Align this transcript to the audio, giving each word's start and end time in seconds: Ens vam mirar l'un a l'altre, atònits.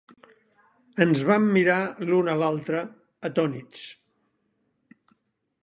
Ens 1.05 1.19
vam 1.31 1.43
mirar 1.57 1.75
l'un 2.09 2.31
a 2.33 2.35
l'altre, 2.41 2.81
atònits. 3.31 3.87